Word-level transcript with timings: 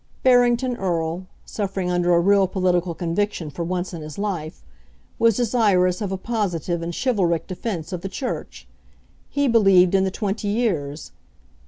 Barrington 0.23 0.75
Erle, 0.77 1.27
suffering 1.45 1.91
under 1.91 2.11
a 2.15 2.19
real 2.19 2.47
political 2.47 2.95
conviction 2.95 3.51
for 3.51 3.63
once 3.63 3.93
in 3.93 4.01
his 4.01 4.17
life, 4.17 4.63
was 5.19 5.37
desirous 5.37 6.01
of 6.01 6.11
a 6.11 6.17
positive 6.17 6.81
and 6.81 6.91
chivalric 6.91 7.45
defence 7.45 7.93
of 7.93 8.01
the 8.01 8.09
Church. 8.09 8.67
He 9.29 9.47
believed 9.47 9.93
in 9.93 10.03
the 10.03 10.09
twenty 10.09 10.47
years. 10.47 11.11